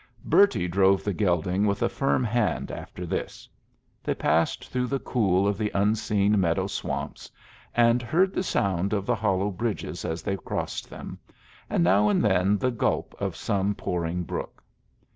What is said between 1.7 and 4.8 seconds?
a firm hand after this. They passed